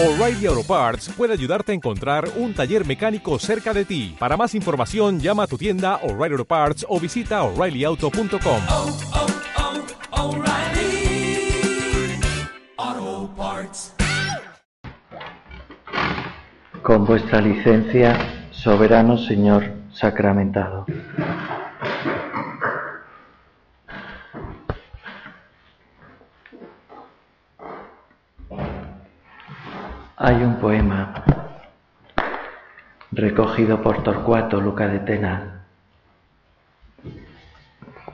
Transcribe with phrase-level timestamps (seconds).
[0.00, 4.14] O'Reilly Auto Parts puede ayudarte a encontrar un taller mecánico cerca de ti.
[4.16, 8.60] Para más información, llama a tu tienda O'Reilly Auto Parts o visita oreillyauto.com.
[8.70, 8.96] oh,
[12.76, 13.92] oh, Parts.
[16.80, 18.16] Con vuestra licencia,
[18.52, 20.86] soberano Señor sacramentado.
[30.20, 31.14] Hay un poema
[33.12, 35.66] recogido por Torcuato Luca de Tena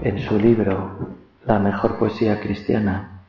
[0.00, 1.14] en su libro
[1.46, 3.22] La mejor poesía cristiana,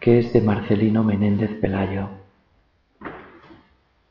[0.00, 2.08] que es de Marcelino Menéndez Pelayo,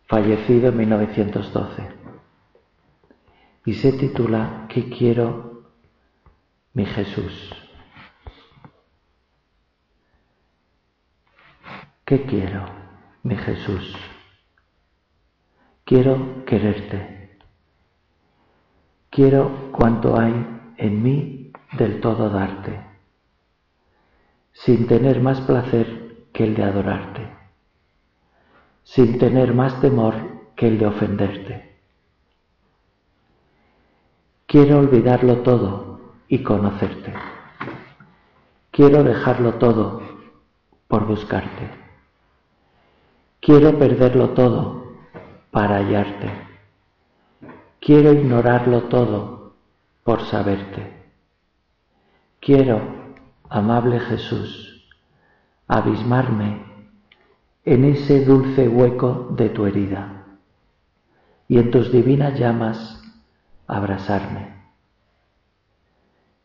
[0.06, 1.90] fallecido en 1912,
[3.66, 5.64] y se titula ¿Qué quiero,
[6.76, 7.71] mi Jesús?
[12.12, 12.66] ¿Qué quiero,
[13.24, 13.96] mi Jesús?
[15.86, 17.38] Quiero quererte.
[19.10, 20.34] Quiero cuanto hay
[20.76, 22.82] en mí del todo darte,
[24.52, 27.30] sin tener más placer que el de adorarte,
[28.84, 30.16] sin tener más temor
[30.58, 31.78] que el de ofenderte.
[34.48, 37.14] Quiero olvidarlo todo y conocerte.
[38.70, 40.02] Quiero dejarlo todo
[40.90, 41.81] por buscarte.
[43.42, 44.98] Quiero perderlo todo
[45.50, 46.30] para hallarte.
[47.80, 49.56] Quiero ignorarlo todo
[50.04, 50.94] por saberte.
[52.40, 52.80] Quiero,
[53.50, 54.88] amable Jesús,
[55.68, 56.62] abismarme
[57.66, 60.38] en ese dulce hueco de tu herida
[61.48, 63.02] y en tus divinas llamas
[63.66, 64.54] abrazarme.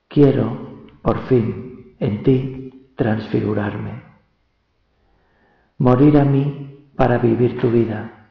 [0.09, 4.03] Quiero, por fin, en ti transfigurarme,
[5.77, 8.31] morir a mí para vivir tu vida,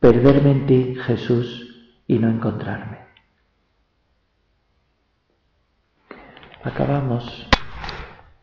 [0.00, 1.68] perderme en ti, Jesús,
[2.06, 2.98] y no encontrarme.
[6.64, 7.48] Acabamos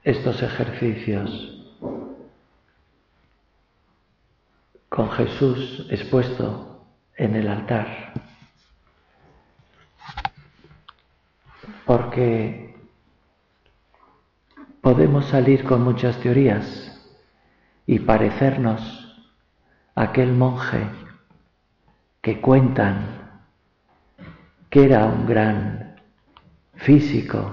[0.03, 1.55] estos ejercicios
[4.89, 6.85] con Jesús expuesto
[7.15, 8.13] en el altar,
[11.85, 12.75] porque
[14.81, 16.88] podemos salir con muchas teorías
[17.89, 18.79] y parecernos
[19.95, 20.87] a aquel monje
[22.21, 23.31] que cuentan
[24.69, 25.95] que era un gran
[26.75, 27.51] físico,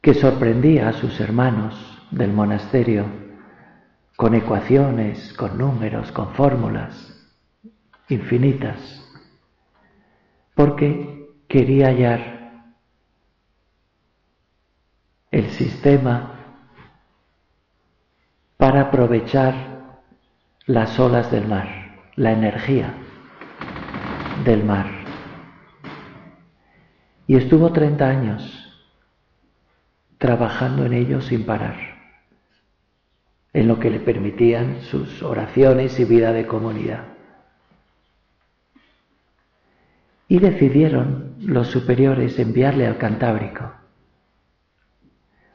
[0.00, 1.74] que sorprendía a sus hermanos
[2.12, 3.04] del monasterio
[4.16, 7.30] con ecuaciones, con números, con fórmulas
[8.08, 9.06] infinitas,
[10.54, 12.72] porque quería hallar
[15.30, 16.33] el sistema
[18.56, 19.74] para aprovechar
[20.66, 21.68] las olas del mar,
[22.16, 22.94] la energía
[24.44, 24.86] del mar.
[27.26, 28.60] Y estuvo 30 años
[30.18, 31.76] trabajando en ello sin parar,
[33.52, 37.04] en lo que le permitían sus oraciones y vida de comunidad.
[40.28, 43.72] Y decidieron los superiores enviarle al Cantábrico,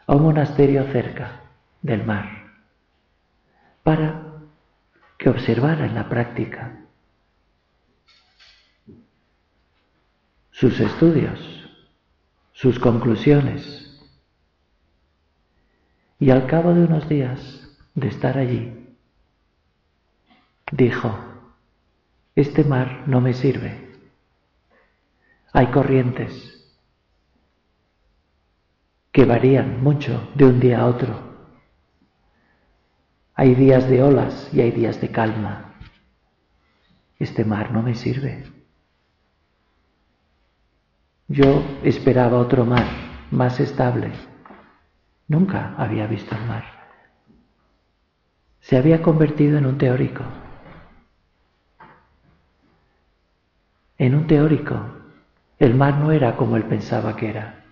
[0.06, 1.42] a un monasterio cerca
[1.82, 2.39] del mar
[3.90, 4.44] para
[5.18, 6.86] que observara en la práctica
[10.52, 11.40] sus estudios,
[12.52, 14.00] sus conclusiones.
[16.20, 18.96] Y al cabo de unos días de estar allí,
[20.72, 21.18] dijo,
[22.36, 23.90] este mar no me sirve.
[25.52, 26.78] Hay corrientes
[29.12, 31.28] que varían mucho de un día a otro.
[33.40, 35.74] Hay días de olas y hay días de calma.
[37.20, 38.44] Este mar no me sirve.
[41.30, 42.84] Yo esperaba otro mar
[43.32, 44.12] más estable.
[45.30, 46.66] Nunca había visto el mar.
[48.59, 50.26] Se había convertido en un teórico.
[53.97, 54.82] En un teórico.
[55.59, 57.64] El mar no era como él pensaba que era.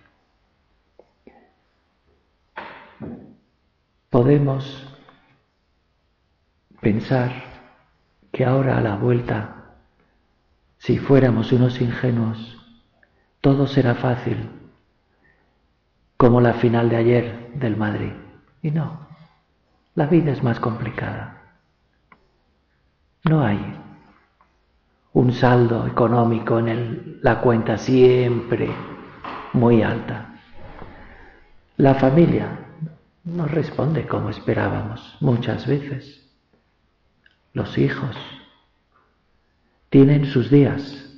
[4.08, 4.87] Podemos
[6.80, 7.32] pensar
[8.32, 9.74] que ahora a la vuelta,
[10.78, 12.56] si fuéramos unos ingenuos,
[13.40, 14.48] todo será fácil,
[16.16, 18.12] como la final de ayer del Madrid.
[18.62, 19.06] Y no,
[19.94, 21.42] la vida es más complicada.
[23.24, 23.58] No hay
[25.12, 28.70] un saldo económico en la cuenta siempre
[29.52, 30.34] muy alta.
[31.76, 32.66] La familia
[33.24, 36.17] no responde como esperábamos muchas veces.
[37.52, 38.16] Los hijos
[39.90, 41.10] tienen sus días,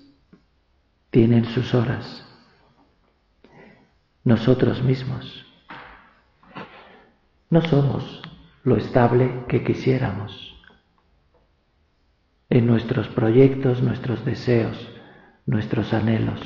[1.10, 2.26] tienen sus horas.
[4.24, 5.46] Nosotros mismos
[7.50, 8.22] no somos
[8.62, 10.46] lo estable que quisiéramos.
[12.48, 14.88] En nuestros proyectos, nuestros deseos,
[15.46, 16.40] nuestros anhelos,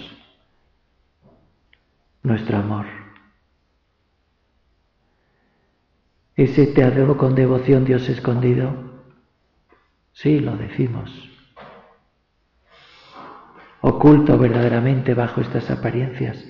[2.23, 2.87] nuestro amor.
[6.37, 8.94] Ese te adoro con devoción, Dios escondido.
[10.15, 11.11] Sí, lo decimos.
[13.81, 16.43] Oculto verdaderamente bajo estas apariencias.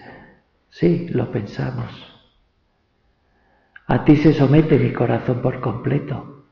[0.70, 1.90] Sí, lo pensamos.
[3.87, 6.44] A ti se somete mi corazón por completo.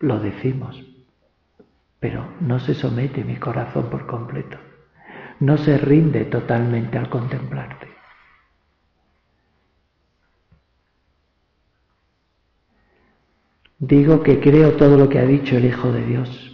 [0.00, 0.82] Lo decimos.
[2.00, 4.58] Pero no se somete mi corazón por completo.
[5.40, 7.86] No se rinde totalmente al contemplarte.
[13.78, 16.45] Digo que creo todo lo que ha dicho el Hijo de Dios.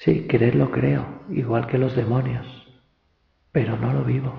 [0.00, 2.46] Sí, creerlo creo, igual que los demonios,
[3.52, 4.32] pero no lo vivo.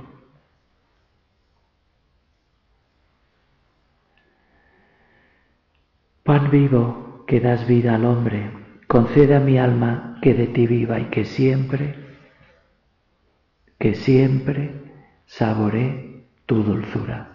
[6.23, 8.49] Pan vivo que das vida al hombre,
[8.87, 11.95] concede a mi alma que de ti viva y que siempre,
[13.77, 14.71] que siempre
[15.27, 17.30] saboree tu dulzura.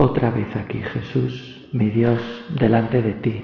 [0.00, 3.42] Otra vez aquí, Jesús, mi Dios, delante de ti.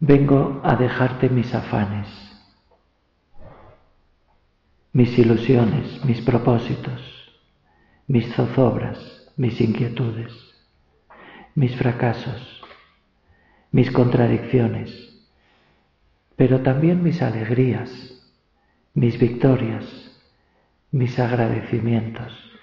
[0.00, 2.08] Vengo a dejarte mis afanes,
[4.94, 7.02] mis ilusiones, mis propósitos,
[8.06, 10.32] mis zozobras, mis inquietudes,
[11.54, 12.62] mis fracasos,
[13.70, 15.28] mis contradicciones,
[16.36, 17.90] pero también mis alegrías,
[18.94, 19.84] mis victorias,
[20.90, 22.53] mis agradecimientos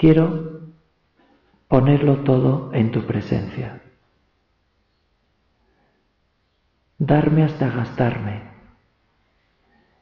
[0.00, 0.62] Quiero
[1.68, 3.82] ponerlo todo en tu presencia.
[6.96, 8.40] Darme hasta gastarme.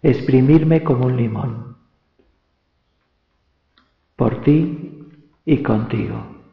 [0.01, 1.79] Exprimirme como un limón.
[4.15, 5.03] Por ti
[5.45, 6.45] y contigo.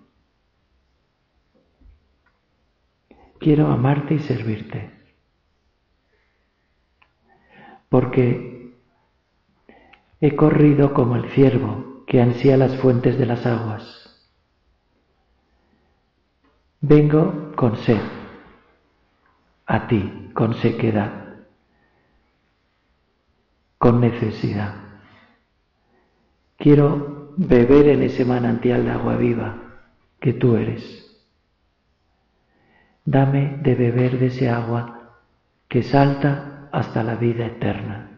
[3.38, 4.90] Quiero amarte y servirte.
[7.90, 8.74] Porque
[10.20, 14.02] he corrido como el ciervo que ansía las fuentes de las aguas.
[16.82, 18.02] Vengo con sed,
[19.66, 21.12] a ti, con sequedad,
[23.78, 24.76] con necesidad.
[26.58, 29.80] Quiero beber en ese manantial de agua viva
[30.20, 31.02] que tú eres.
[33.04, 35.16] Dame de beber de ese agua
[35.68, 38.15] que salta hasta la vida eterna.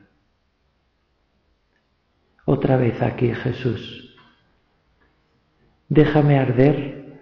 [2.50, 4.16] Otra vez aquí, Jesús.
[5.90, 7.20] Déjame arder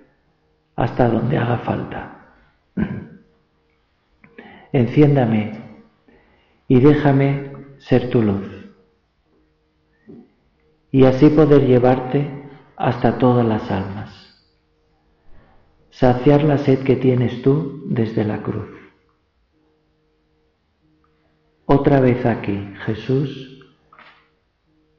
[0.75, 2.27] hasta donde haga falta.
[4.72, 5.80] Enciéndame
[6.68, 8.48] y déjame ser tu luz.
[10.92, 12.30] Y así poder llevarte
[12.75, 14.12] hasta todas las almas.
[15.89, 18.70] Saciar la sed que tienes tú desde la cruz.
[21.65, 23.54] Otra vez aquí, Jesús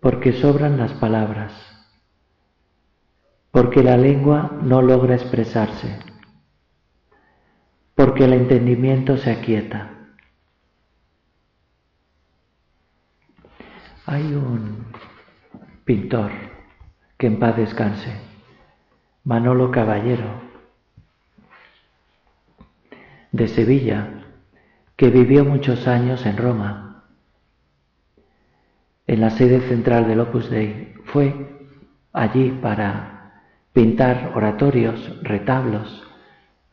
[0.07, 1.53] porque sobran las palabras,
[3.51, 5.99] porque la lengua no logra expresarse,
[7.97, 9.91] porque el entendimiento se aquieta.
[14.05, 14.87] Hay un
[15.85, 16.31] pintor
[17.19, 18.17] que en paz descanse,
[19.25, 20.41] Manolo Caballero,
[23.33, 24.25] de Sevilla,
[24.95, 26.86] que vivió muchos años en Roma
[29.07, 30.95] en la sede central del Opus Dei.
[31.05, 31.35] Fue
[32.13, 36.03] allí para pintar oratorios, retablos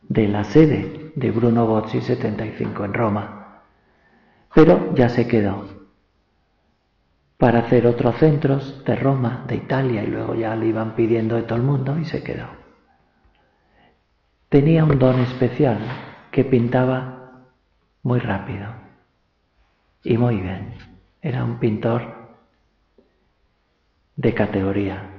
[0.08, 3.62] de la sede de Bruno Bozzi 75 en Roma.
[4.54, 5.68] Pero ya se quedó
[7.36, 11.42] para hacer otros centros de Roma, de Italia, y luego ya le iban pidiendo de
[11.42, 12.46] todo el mundo y se quedó.
[14.48, 15.78] Tenía un don especial
[16.30, 17.42] que pintaba
[18.02, 18.68] muy rápido
[20.04, 20.74] y muy bien.
[21.20, 22.23] Era un pintor
[24.16, 25.10] de categoría.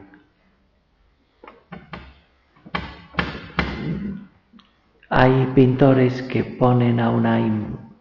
[5.09, 7.39] Hay pintores que ponen a una,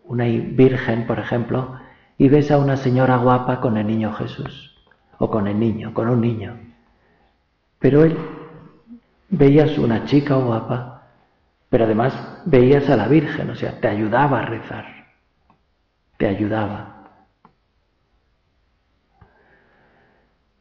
[0.04, 1.78] una virgen, por ejemplo,
[2.18, 4.74] y ves a una señora guapa con el niño Jesús,
[5.18, 6.56] o con el niño, con un niño.
[7.78, 8.16] Pero él
[9.28, 11.02] veías una chica guapa,
[11.68, 14.86] pero además veías a la Virgen, o sea, te ayudaba a rezar,
[16.16, 16.93] te ayudaba.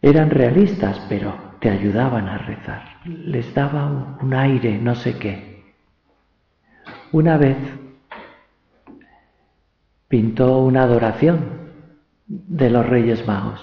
[0.03, 5.63] Eran realistas, pero te ayudaban a rezar, les daba un, aire, no sé qué.
[7.13, 7.55] Una vez
[10.09, 11.69] pintó una adoración
[12.27, 13.61] de los Reyes Magos.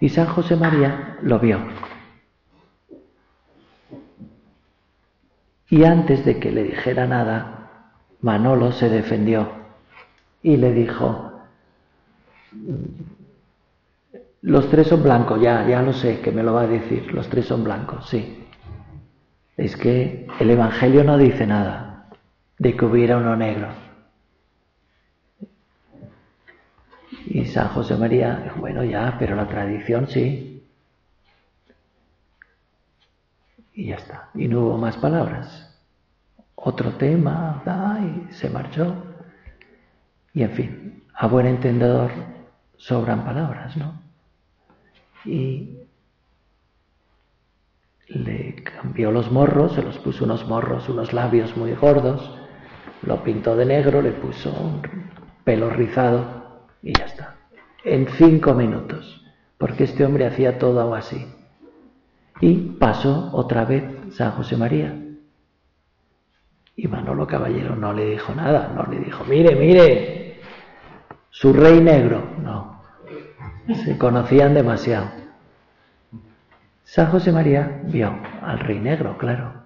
[0.00, 1.60] Y San José María lo vio.
[5.70, 7.70] Y antes de que le dijera nada,
[8.22, 9.52] Manolo se defendió
[10.42, 11.32] y le dijo,
[14.44, 17.30] los tres son blancos, ya, ya lo sé que me lo va a decir, los
[17.30, 18.46] tres son blancos, sí.
[19.56, 22.10] Es que el Evangelio no dice nada
[22.58, 23.68] de que hubiera uno negro.
[27.26, 30.62] Y San José María bueno, ya, pero la tradición sí.
[33.72, 34.28] Y ya está.
[34.34, 35.74] Y no hubo más palabras.
[36.54, 37.62] Otro tema,
[38.02, 38.94] y se marchó.
[40.34, 42.10] Y en fin, a buen entendedor
[42.76, 44.03] sobran palabras, ¿no?
[45.24, 45.78] Y
[48.08, 52.30] le cambió los morros, se los puso unos morros, unos labios muy gordos,
[53.02, 54.82] lo pintó de negro, le puso un
[55.44, 57.36] pelo rizado y ya está.
[57.84, 59.24] En cinco minutos,
[59.58, 61.26] porque este hombre hacía todo así.
[62.40, 65.00] Y pasó otra vez San José María.
[66.76, 70.40] Y Manolo Caballero no le dijo nada, no le dijo, mire, mire,
[71.30, 72.22] su rey negro.
[72.42, 72.73] No,
[73.72, 75.10] se conocían demasiado.
[76.84, 79.64] San José María vio al rey negro, claro.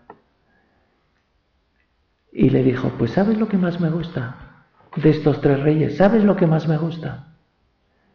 [2.33, 4.64] Y le dijo, pues ¿sabes lo que más me gusta
[4.97, 5.97] de estos tres reyes?
[5.97, 7.35] ¿Sabes lo que más me gusta?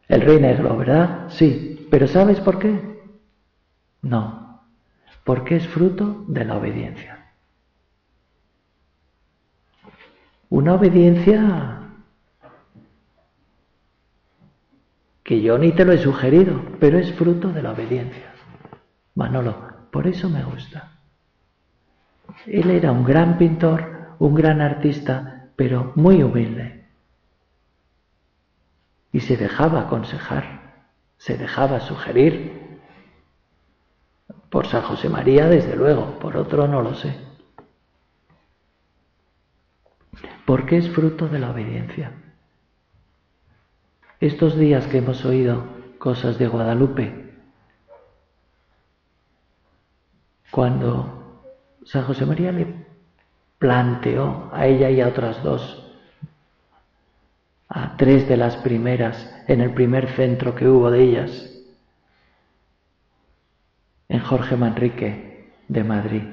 [0.08, 1.26] El rey negro, ¿verdad?
[1.30, 1.88] Sí.
[1.92, 3.02] ¿Pero sabes por qué?
[4.02, 4.62] No.
[5.24, 7.28] Porque es fruto de la obediencia.
[10.50, 11.83] Una obediencia
[15.24, 18.34] que yo ni te lo he sugerido, pero es fruto de la obediencia.
[19.16, 19.56] Manolo,
[19.92, 20.92] por eso me gusta.
[22.46, 26.86] Él era un gran pintor, un gran artista, pero muy humilde.
[29.12, 30.84] Y se dejaba aconsejar,
[31.18, 32.82] se dejaba sugerir.
[34.50, 37.16] Por San José María, desde luego, por otro no lo sé.
[40.46, 42.12] Porque es fruto de la obediencia.
[44.24, 45.66] Estos días que hemos oído
[45.98, 47.34] cosas de Guadalupe,
[50.50, 51.52] cuando
[51.84, 52.74] San José María le
[53.60, 55.86] planteó a ella y a otras dos,
[57.68, 61.52] a tres de las primeras, en el primer centro que hubo de ellas,
[64.08, 66.24] en Jorge Manrique de Madrid.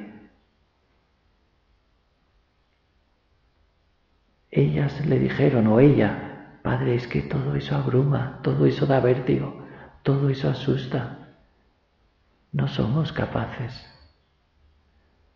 [4.52, 6.29] Ellas le dijeron, o ella,
[6.62, 9.66] Padre, es que todo eso abruma, todo eso da vértigo,
[10.02, 11.28] todo eso asusta.
[12.52, 13.86] No somos capaces.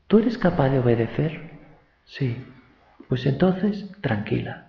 [0.06, 1.58] ¿Tú eres capaz de obedecer?
[2.04, 2.44] Sí.
[3.08, 4.68] Pues entonces, tranquila.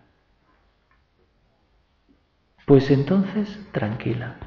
[2.65, 4.37] Pues entonces, tranquila.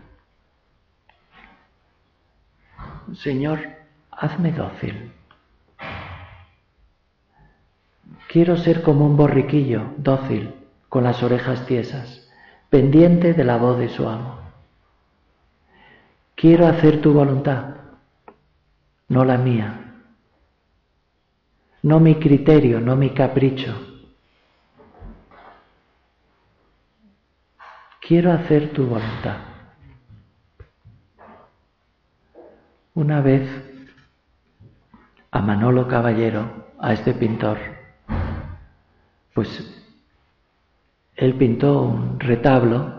[3.15, 3.61] Señor,
[4.11, 5.13] hazme dócil.
[8.29, 10.58] Quiero ser como un borriquillo, dócil,
[10.89, 12.29] con las orejas tiesas,
[12.71, 14.39] pendiente de la voz de su amo.
[16.35, 17.75] Quiero hacer tu voluntad,
[19.09, 19.89] no la mía,
[21.83, 23.75] no mi criterio, no mi capricho.
[28.01, 29.37] Quiero hacer tu voluntad.
[32.95, 33.49] Una vez
[35.31, 37.59] a Manolo Caballero, a este pintor,
[39.35, 39.88] pues
[41.19, 42.95] él pintó un retablo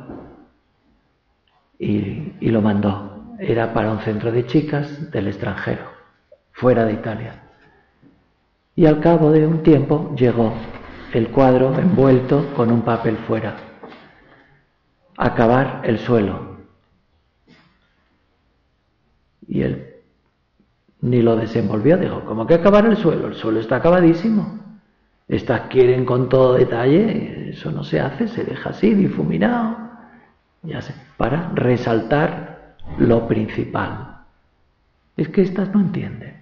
[1.80, 3.38] y, lo mandó.
[3.40, 5.86] Era para un centro de chicas del extranjero,
[6.52, 7.44] fuera de Italia.
[8.76, 10.54] Y al cabo de un tiempo llegó
[11.14, 13.56] el cuadro envuelto con un papel fuera.
[15.16, 16.58] Acabar el suelo.
[19.48, 19.96] Y él
[21.02, 23.28] ni lo desenvolvió, dijo, ¿cómo que acabar el suelo?
[23.28, 24.69] El suelo está acabadísimo.
[25.30, 29.78] Estas quieren con todo detalle, eso no se hace, se deja así, difuminado,
[30.64, 34.24] ya sé, para resaltar lo principal.
[35.16, 36.42] Es que estas no entienden.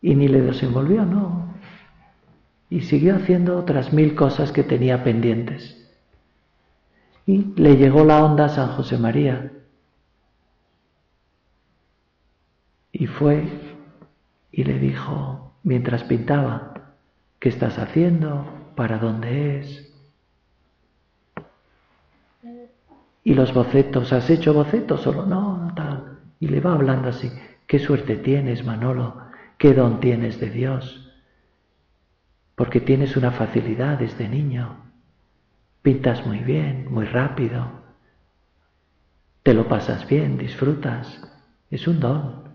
[0.00, 1.54] Y ni le desenvolvió, no.
[2.70, 5.90] Y siguió haciendo otras mil cosas que tenía pendientes.
[7.26, 9.50] Y le llegó la onda a San José María.
[12.92, 13.48] Y fue
[14.52, 16.73] y le dijo, mientras pintaba,
[17.44, 18.72] ¿qué estás haciendo?
[18.74, 19.92] ¿Para dónde es?
[23.22, 25.58] Y los bocetos, ¿has hecho bocetos o no?
[25.58, 26.20] no tal.
[26.40, 27.30] Y le va hablando así,
[27.66, 29.18] qué suerte tienes, Manolo,
[29.58, 31.06] qué don tienes de Dios,
[32.54, 34.78] porque tienes una facilidad desde niño,
[35.82, 37.84] pintas muy bien, muy rápido,
[39.42, 41.20] te lo pasas bien, disfrutas,
[41.70, 42.53] es un don.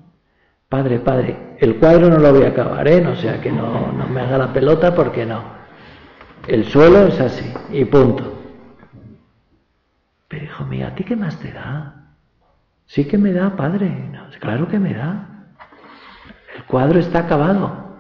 [0.70, 3.06] Padre, padre, el cuadro no lo voy a acabar, ¿eh?
[3.08, 5.44] O sea que no, no me haga la pelota porque no.
[6.48, 8.40] El suelo es así y punto.
[10.28, 12.14] Pero hijo mío, ¿a ti qué más te da?
[12.86, 14.12] Sí que me da, padre.
[14.40, 15.48] claro que me da.
[16.56, 17.98] El cuadro está acabado.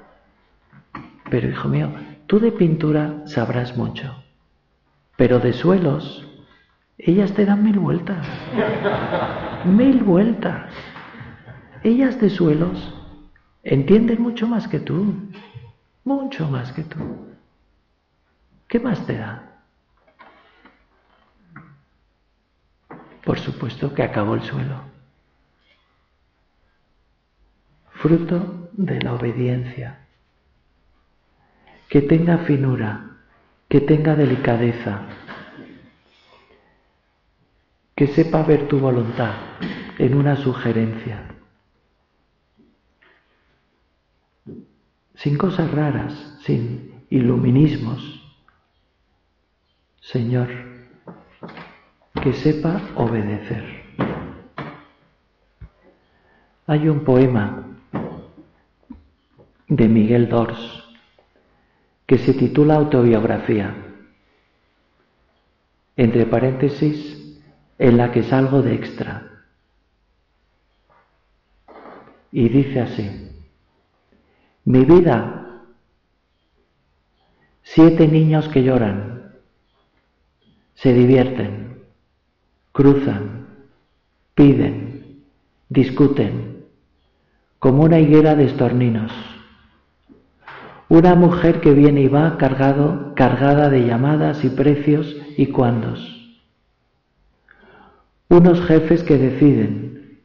[1.30, 1.92] Pero hijo mío,
[2.28, 4.24] tú de pintura sabrás mucho.
[5.16, 6.28] Pero de suelos,
[6.98, 8.28] ellas te dan mil vueltas.
[9.66, 10.72] Mil vueltas.
[11.84, 12.94] Ellas de suelos
[13.64, 15.16] entienden mucho más que tú.
[16.04, 16.98] Mucho más que tú.
[18.68, 19.64] ¿Qué más te da?
[23.24, 24.82] Por supuesto que acabó el suelo.
[27.94, 30.00] Fruto de la obediencia.
[31.90, 33.18] Que tenga finura,
[33.68, 35.02] que tenga delicadeza,
[37.96, 39.34] que sepa ver tu voluntad
[39.98, 41.29] en una sugerencia.
[45.20, 46.14] Sin cosas raras,
[46.46, 48.24] sin iluminismos.
[50.00, 50.48] Señor,
[52.24, 53.84] que sepa obedecer.
[56.68, 57.66] Hay un poema
[59.68, 60.86] de Miguel Dors
[62.06, 63.76] que se titula Autobiografía,
[65.98, 67.42] entre paréntesis,
[67.78, 69.44] en la que salgo de extra.
[72.32, 73.30] Y dice así,
[74.70, 75.64] mi vida,
[77.64, 79.32] siete niños que lloran,
[80.76, 81.86] se divierten,
[82.72, 83.48] cruzan,
[84.36, 85.24] piden,
[85.70, 86.66] discuten,
[87.58, 89.12] como una higuera de estorninos.
[90.88, 96.00] Una mujer que viene y va cargado, cargada de llamadas y precios y cuándos.
[98.28, 100.20] Unos jefes que deciden,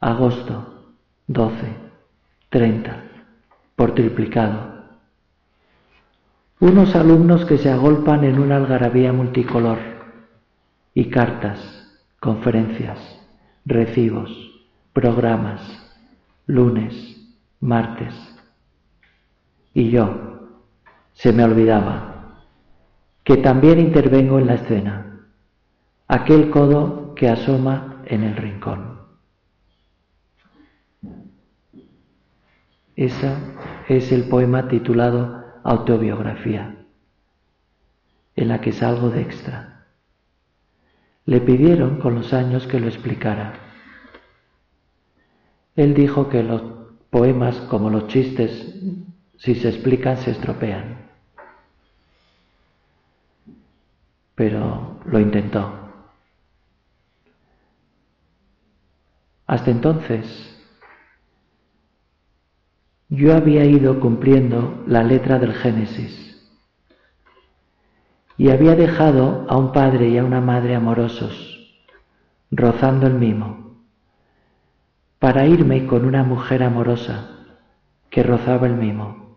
[0.00, 0.94] agosto,
[1.26, 1.66] 12,
[2.48, 3.11] 30,
[3.82, 4.84] por triplicado.
[6.60, 9.78] Unos alumnos que se agolpan en una algarabía multicolor
[10.94, 11.58] y cartas
[12.20, 13.00] conferencias,
[13.64, 14.30] recibos,
[14.92, 15.60] programas,
[16.46, 16.94] lunes,
[17.58, 18.14] martes.
[19.74, 20.46] Y yo,
[21.14, 22.36] se me olvidaba,
[23.24, 25.26] que también intervengo en la escena,
[26.06, 28.92] aquel codo que asoma en el rincón.
[32.96, 33.34] Ese
[33.88, 36.76] es el poema titulado Autobiografía,
[38.36, 39.86] en la que salgo de extra.
[41.24, 43.54] Le pidieron con los años que lo explicara.
[45.76, 46.62] Él dijo que los
[47.10, 48.74] poemas, como los chistes,
[49.36, 51.10] si se explican se estropean.
[54.34, 55.82] Pero lo intentó.
[59.46, 60.51] Hasta entonces,
[63.14, 66.50] yo había ido cumpliendo la letra del Génesis
[68.38, 71.76] y había dejado a un padre y a una madre amorosos,
[72.50, 73.76] rozando el mimo,
[75.18, 77.44] para irme con una mujer amorosa
[78.08, 79.36] que rozaba el mimo.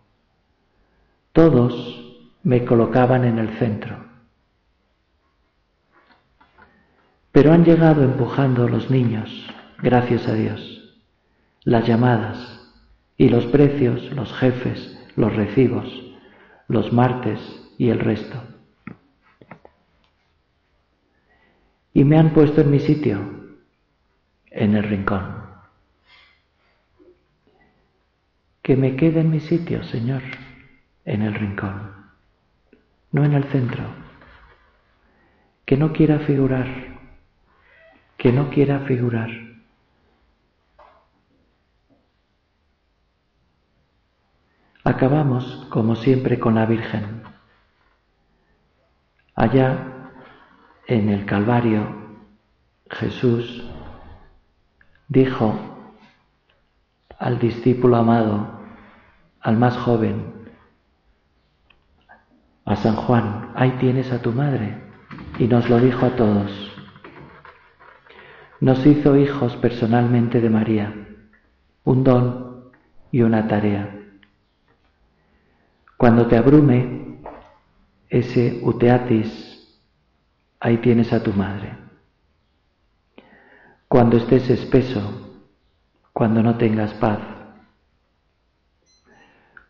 [1.34, 4.06] Todos me colocaban en el centro.
[7.34, 9.30] Pero han llegado empujando los niños,
[9.80, 10.96] gracias a Dios,
[11.66, 12.55] las llamadas
[13.18, 15.88] y los precios, los jefes, los recibos,
[16.68, 17.40] los martes
[17.78, 18.42] y el resto.
[21.96, 23.18] y me han puesto en mi sitio,
[24.52, 25.46] en el rincón.
[28.62, 30.22] Que me quede en mi sitio, Señor,
[31.06, 31.94] en el rincón,
[33.14, 33.86] no en el centro.
[35.66, 36.68] Que no quiera figurar,
[38.18, 39.45] que no quiera figurar.
[44.88, 47.24] Acabamos, como siempre, con la Virgen.
[49.34, 50.12] Allá
[50.86, 51.88] en el Calvario,
[52.92, 53.68] Jesús
[55.08, 55.56] dijo
[57.18, 58.60] al discípulo amado,
[59.42, 60.32] al más joven,
[62.64, 64.84] a San Juan, ahí tienes a tu madre,
[65.40, 66.52] y nos lo dijo a todos.
[68.60, 70.94] Nos hizo hijos personalmente de María,
[71.84, 72.70] un don
[73.12, 74.05] y una tarea.
[75.98, 77.20] Cuando te abrume
[78.10, 79.80] ese uteatis,
[80.60, 81.78] ahí tienes a tu madre.
[83.88, 85.42] Cuando estés espeso,
[86.12, 87.20] cuando no tengas paz,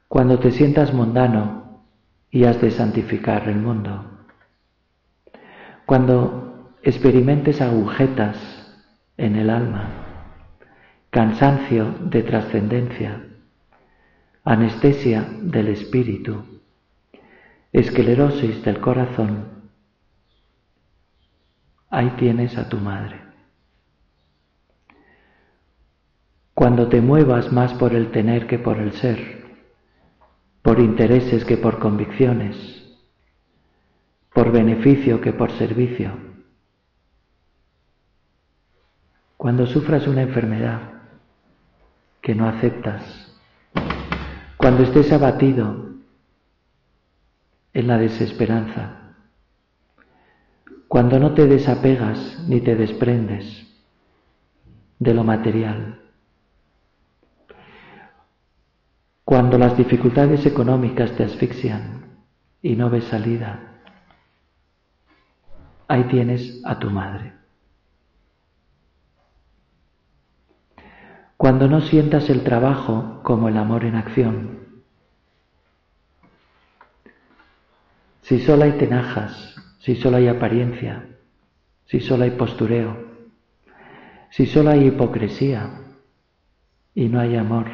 [0.07, 1.83] cuando te sientas mundano
[2.31, 4.19] y has de santificar el mundo,
[5.85, 8.37] cuando experimentes agujetas
[9.17, 9.89] en el alma,
[11.09, 13.24] cansancio de trascendencia,
[14.45, 16.45] anestesia del espíritu,
[17.73, 19.71] esclerosis del corazón,
[21.89, 23.21] ahí tienes a tu madre.
[26.53, 29.43] Cuando te muevas más por el tener que por el ser,
[30.61, 32.55] por intereses que por convicciones,
[34.31, 36.11] por beneficio que por servicio,
[39.37, 41.01] cuando sufras una enfermedad
[42.21, 43.24] que no aceptas,
[44.65, 45.91] cuando estés abatido
[47.71, 49.13] en la desesperanza,
[50.87, 53.67] cuando no te desapegas ni te desprendes
[54.97, 56.01] de lo material,
[59.23, 62.17] cuando las dificultades económicas te asfixian
[62.63, 63.83] y no ves salida,
[65.87, 67.33] ahí tienes a tu madre.
[71.45, 74.61] Cuando no sientas el trabajo como el amor en acción,
[78.23, 81.05] si solo hay tenajas, si solo hay apariencia,
[81.85, 82.97] si solo hay postureo,
[84.31, 85.81] si solo hay hipocresía
[86.95, 87.67] y no hay amor,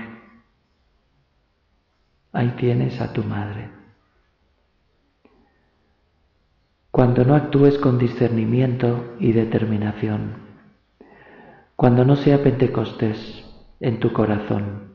[2.33, 3.69] ahí tienes a tu madre.
[6.91, 10.33] Cuando no actúes con discernimiento y determinación,
[11.77, 13.40] cuando no sea Pentecostés
[13.81, 14.93] en tu corazón,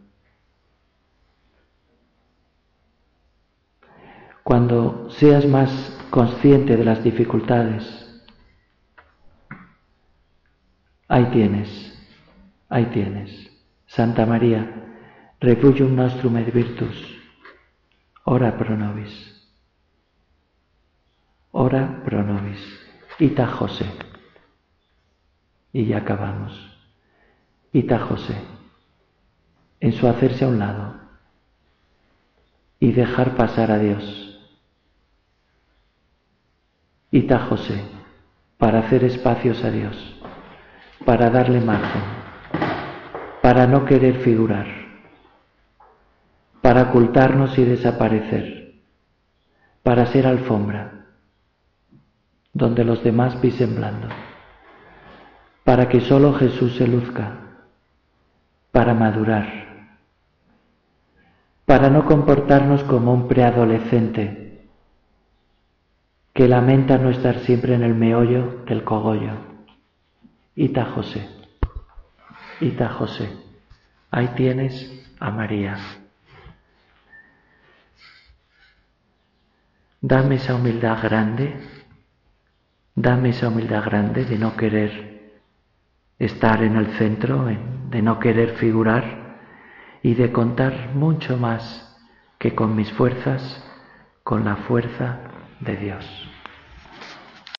[4.42, 5.70] cuando seas más
[6.09, 7.85] consciente de las dificultades,
[11.09, 11.68] ahí tienes,
[12.68, 13.51] ahí tienes,
[13.87, 14.94] Santa María,
[15.40, 17.18] refugium nostrum et virtus,
[18.25, 19.37] ora pro nobis.
[21.59, 22.61] Ora pro nobis.
[23.18, 23.87] Ita José.
[25.72, 26.53] Y ya acabamos.
[27.72, 28.56] Ita José.
[29.81, 30.95] En su hacerse a un lado
[32.81, 34.41] y dejar pasar a Dios.
[37.11, 37.85] Ita José.
[38.59, 40.21] Para hacer espacios a Dios.
[41.05, 42.03] Para darle margen.
[43.43, 44.87] Para no querer figurar
[46.67, 48.75] para ocultarnos y desaparecer,
[49.85, 51.07] para ser alfombra,
[52.53, 54.09] donde los demás pisen blando,
[55.62, 57.37] para que solo Jesús se luzca,
[58.73, 59.47] para madurar,
[61.66, 64.62] para no comportarnos como un preadolescente
[66.33, 69.33] que lamenta no estar siempre en el meollo del cogollo.
[70.55, 71.29] Ita José,
[72.61, 73.31] Ita José,
[74.11, 75.76] ahí tienes a María.
[80.00, 81.57] Dame esa humildad grande,
[82.94, 85.40] dame esa humildad grande de no querer
[86.18, 87.44] estar en el centro,
[87.90, 89.26] de no querer figurar
[90.07, 91.99] y de contar mucho más
[92.38, 93.42] que con mis fuerzas,
[94.23, 95.19] con la fuerza
[95.59, 96.36] de Dios.